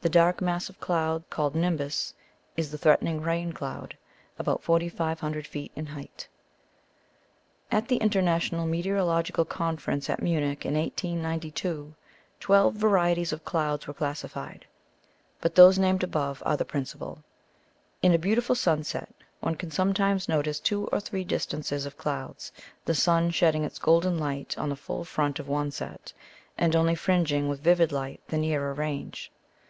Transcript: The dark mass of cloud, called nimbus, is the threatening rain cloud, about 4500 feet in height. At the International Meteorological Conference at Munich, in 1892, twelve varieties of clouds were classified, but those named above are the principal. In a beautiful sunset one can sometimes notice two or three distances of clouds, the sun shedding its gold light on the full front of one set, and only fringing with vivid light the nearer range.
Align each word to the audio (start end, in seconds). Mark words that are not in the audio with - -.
The 0.00 0.08
dark 0.08 0.40
mass 0.40 0.68
of 0.68 0.78
cloud, 0.78 1.28
called 1.28 1.56
nimbus, 1.56 2.14
is 2.56 2.70
the 2.70 2.78
threatening 2.78 3.20
rain 3.20 3.52
cloud, 3.52 3.96
about 4.38 4.62
4500 4.62 5.44
feet 5.44 5.72
in 5.74 5.86
height. 5.86 6.28
At 7.72 7.88
the 7.88 7.96
International 7.96 8.64
Meteorological 8.64 9.44
Conference 9.44 10.08
at 10.08 10.22
Munich, 10.22 10.64
in 10.64 10.74
1892, 10.74 11.94
twelve 12.38 12.74
varieties 12.74 13.32
of 13.32 13.44
clouds 13.44 13.88
were 13.88 13.92
classified, 13.92 14.66
but 15.40 15.56
those 15.56 15.80
named 15.80 16.04
above 16.04 16.44
are 16.46 16.56
the 16.56 16.64
principal. 16.64 17.24
In 18.00 18.14
a 18.14 18.18
beautiful 18.18 18.54
sunset 18.54 19.12
one 19.40 19.56
can 19.56 19.72
sometimes 19.72 20.28
notice 20.28 20.60
two 20.60 20.86
or 20.92 21.00
three 21.00 21.24
distances 21.24 21.84
of 21.86 21.98
clouds, 21.98 22.52
the 22.84 22.94
sun 22.94 23.30
shedding 23.32 23.64
its 23.64 23.80
gold 23.80 24.04
light 24.04 24.56
on 24.56 24.68
the 24.68 24.76
full 24.76 25.04
front 25.04 25.40
of 25.40 25.48
one 25.48 25.72
set, 25.72 26.12
and 26.56 26.76
only 26.76 26.94
fringing 26.94 27.48
with 27.48 27.58
vivid 27.64 27.90
light 27.90 28.20
the 28.28 28.38
nearer 28.38 28.72
range. 28.72 29.32